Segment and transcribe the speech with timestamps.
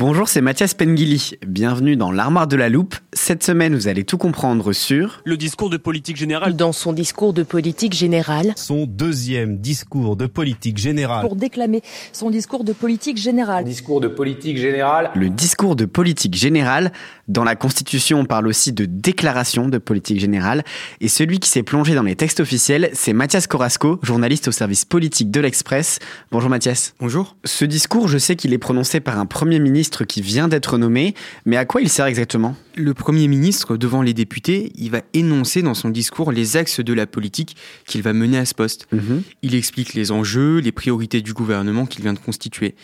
[0.00, 1.32] Bonjour, c'est Mathias Pengili.
[1.46, 2.94] Bienvenue dans l'armoire de la loupe.
[3.12, 6.54] Cette semaine, vous allez tout comprendre sur le discours de politique générale.
[6.54, 8.52] Dans son discours de politique générale.
[8.54, 11.26] Son deuxième discours de politique générale.
[11.26, 13.64] Pour déclamer son discours de politique générale.
[13.64, 15.10] Discours de politique générale.
[15.16, 16.92] Le discours de politique générale.
[17.26, 20.62] Dans la Constitution, on parle aussi de déclaration de politique générale.
[21.00, 24.84] Et celui qui s'est plongé dans les textes officiels, c'est Mathias Corasco, journaliste au service
[24.84, 25.98] politique de l'Express.
[26.30, 26.94] Bonjour Mathias.
[27.00, 27.34] Bonjour.
[27.44, 31.16] Ce discours, je sais qu'il est prononcé par un Premier ministre qui vient d'être nommé,
[31.44, 32.54] mais à quoi il sert exactement?
[32.76, 36.92] Le Premier ministre, devant les députés, il va énoncer dans son discours les axes de
[36.92, 37.56] la politique
[37.86, 38.86] qu'il va mener à ce poste.
[38.92, 39.22] Mhm.
[39.40, 42.74] Il explique les enjeux, les priorités du gouvernement qu'il vient de constituer.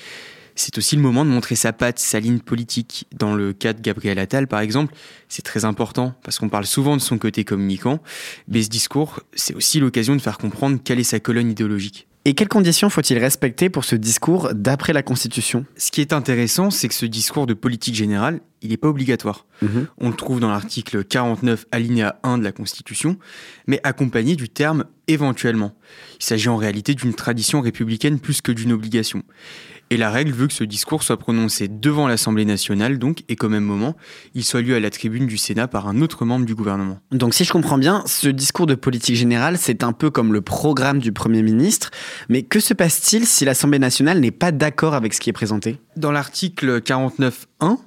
[0.54, 3.06] C'est aussi le moment de montrer sa patte, sa ligne politique.
[3.14, 4.94] Dans le cas de Gabriel Attal, par exemple,
[5.28, 8.00] c'est très important parce qu'on parle souvent de son côté communicant,
[8.48, 12.08] mais ce discours, c'est aussi l'occasion de faire comprendre quelle est sa colonne idéologique.
[12.24, 15.64] Et quelles conditions faut-il respecter pour ce discours d'après la Constitution?
[15.76, 19.46] Ce qui est intéressant, c'est que ce discours de politique générale, il n'est pas obligatoire.
[19.62, 19.86] Mhm.
[19.98, 23.18] On le trouve dans l'article 49 alinéa 1 de la Constitution,
[23.66, 25.74] mais accompagné du terme éventuellement.
[26.20, 29.22] Il s'agit en réalité d'une tradition républicaine plus que d'une obligation.
[29.90, 33.48] Et la règle veut que ce discours soit prononcé devant l'Assemblée nationale, donc, et qu'au
[33.48, 33.94] même moment,
[34.34, 36.98] il soit lu à la tribune du Sénat par un autre membre du gouvernement.
[37.12, 40.40] Donc si je comprends bien, ce discours de politique générale, c'est un peu comme le
[40.40, 41.92] programme du Premier ministre,
[42.28, 45.78] mais que se passe-t-il si l'Assemblée nationale n'est pas d'accord avec ce qui est présenté?
[45.96, 46.80] Dans l'article
[47.60, 47.78] 49.1,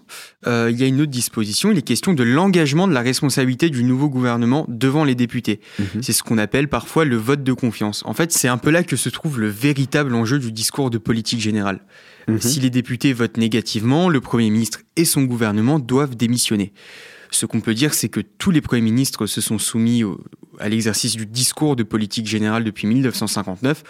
[0.48, 3.70] euh, il y a une autre disposition, il est question de l'engagement de la responsabilité
[3.70, 5.60] du nouveau gouvernement devant les députés.
[5.80, 6.02] Mhm.
[6.02, 8.04] C'est ce qu'on appelle parfois le vote de confiance.
[8.06, 10.98] En fait, c'est un peu là que se trouve le véritable enjeu du discours de
[10.98, 11.82] politique générale.
[12.28, 12.40] Mhm.
[12.42, 16.74] Si les députés votent négativement, le Premier ministre et son gouvernement doivent démissionner.
[17.32, 20.20] Ce qu'on peut dire, c'est que tous les premiers ministres se sont soumis au-
[20.60, 23.84] à l'exercice du discours de politique générale depuis 1959.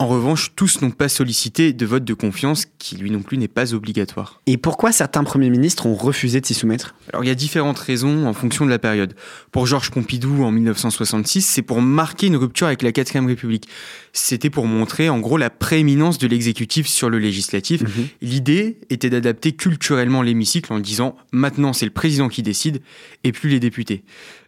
[0.00, 3.46] En revanche, tous n'ont pas sollicité de vote de confiance qui, lui non plus, n'est
[3.46, 4.40] pas obligatoire.
[4.46, 6.96] Et pourquoi certains premiers ministres ont refusé de s'y soumettre?
[7.12, 9.14] Alors, il y a différentes raisons en fonction de la période.
[9.52, 13.68] Pour Georges Pompidou, en 1966, c'est pour marquer une rupture avec la 4ème République.
[14.12, 17.82] C'était pour montrer, en gros, la prééminence de l'exécutif sur le législatif.
[17.82, 18.08] Mhm.
[18.20, 22.82] L'idée était d'adapter culturellement l'hémicycle en disant maintenant c'est le président qui décide
[23.22, 24.02] et plus les députés.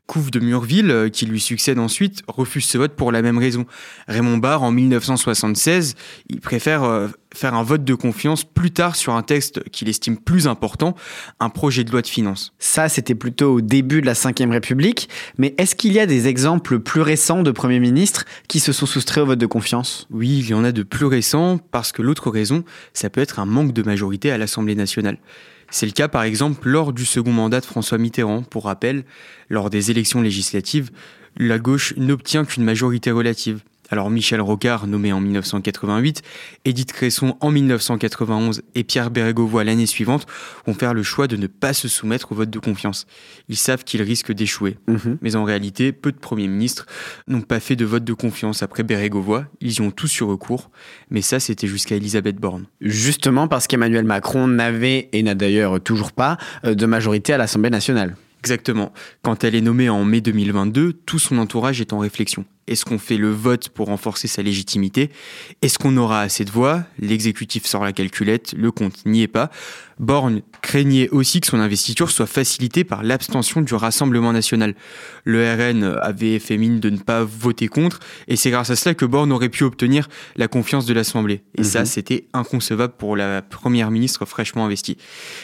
[0.07, 3.67] Couve de Murville, euh, qui lui succède ensuite, refuse ce vote pour la même raison.
[4.07, 5.95] Raymond Barre, en 1976,
[6.29, 10.17] il préfère euh, faire un vote de confiance plus tard sur un texte qu'il estime
[10.17, 10.95] plus important,
[11.41, 12.53] un projet de loi de finances.
[12.59, 15.09] Ça, c'était plutôt au début de la Ve République,
[15.39, 18.87] mais est-ce qu'il y a des exemples plus récents de premiers ministres qui se sont
[18.87, 20.07] soustraits au vote de confiance?
[20.11, 23.39] Oui, il y en a de plus récents, parce que l'autre raison, ça peut être
[23.39, 25.19] un manque de majorité à l'Assemblée nationale.
[25.71, 28.43] C'est le cas par exemple lors du second mandat de François Mitterrand.
[28.43, 29.05] Pour rappel,
[29.51, 30.91] lors des élections législatives,
[31.37, 33.63] la gauche n'obtient qu'une majorité relative.
[33.91, 36.23] Alors Michel Rocard, nommé en 1988,
[36.65, 40.27] Édith Cresson en 1991 et Pierre Bérégovoy l'année suivante
[40.67, 43.07] vont faire le choix de ne pas se soumettre au vote de confiance.
[43.49, 44.79] Ils savent qu'ils risquent d'échouer.
[44.89, 45.19] Mhm.
[45.23, 46.87] Mais en réalité, peu de premiers ministres
[47.29, 49.45] n'ont pas fait de vote de confiance après Bérégovoy.
[49.61, 50.71] Ils y ont tous eu recours.
[51.11, 52.67] Mais ça, c'était jusqu'à Elisabeth Borne.
[52.81, 57.71] Justement parce qu'Emmanuel Macron n'avait, et n'a d'ailleurs toujours pas, euh, de majorité à l'Assemblée
[57.71, 58.17] nationale.
[58.41, 58.93] Exactement.
[59.23, 62.45] Quand elle est nommée en mai 2022, tout son entourage est en réflexion.
[62.69, 65.11] Est-ce qu'on fait le vote pour renforcer sa légitimité?
[65.63, 66.85] Est-ce qu'on aura assez de voix?
[66.99, 69.51] L'exécutif sort la calculette, le compte n'y est pas.
[69.99, 74.75] Borne craignait aussi que son investiture soit facilitée par l'abstention du Rassemblement national.
[75.25, 78.95] Le RN avait fait mine de ne pas voter contre, et c'est grâce à cela
[78.95, 81.45] que Borne aurait pu obtenir la confiance de l'Assemblée.
[81.57, 81.87] Et ça, Mhm.
[81.87, 84.99] c'était inconcevable pour la première ministre fraîchement investie.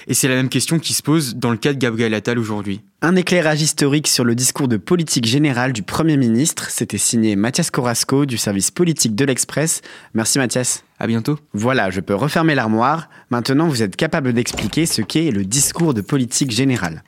[0.06, 2.82] Et c'est la même question qui se pose dans le cas de Gabriel Attal aujourd'hui.
[3.00, 7.70] Un éclairage historique sur le discours de politique générale du Premier ministre, c'était signé Mathias
[7.70, 9.82] Corasco du service politique de l'Express.
[10.14, 10.82] Merci Mathias.
[10.99, 11.38] À bientôt.
[11.53, 13.11] Voilà, je peux refermer l'armoire.
[13.29, 17.03] Maintenant, vous êtes capable d'expliquer ce qu'est le discours de politique générale.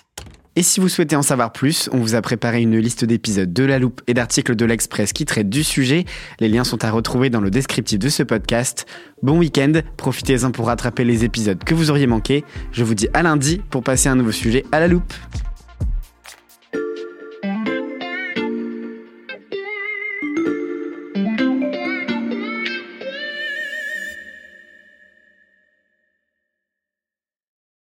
[0.56, 3.65] Et si vous souhaitez en savoir plus, on vous a préparé une liste d'épisodes de
[3.65, 6.05] La Loupe et d'articles de l'Express qui traitent du sujet.
[6.39, 8.85] Les liens sont à retrouver dans le descriptif de ce podcast.
[9.23, 12.45] Bon week-end, profitez-en pour rattraper les épisodes que vous auriez manqués.
[12.73, 15.15] Je vous dis à lundi pour passer un nouveau sujet à La Loupe.